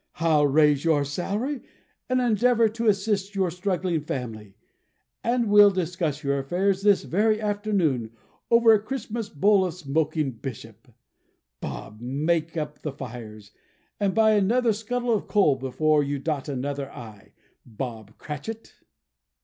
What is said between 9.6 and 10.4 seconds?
of smoking